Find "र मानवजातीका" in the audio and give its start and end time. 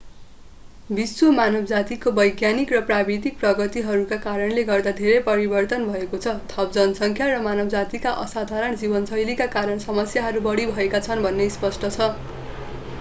7.29-8.15